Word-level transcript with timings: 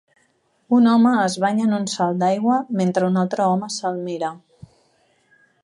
Un 0.77 0.87
home 0.93 1.11
es 1.25 1.35
banya 1.43 1.67
en 1.67 1.75
un 1.79 1.85
salt 1.91 2.19
d'aigua 2.23 2.57
mentre 2.81 3.11
un 3.11 3.21
altre 3.25 3.47
home 3.51 3.69
se'l 3.77 4.01
mira. 4.09 4.33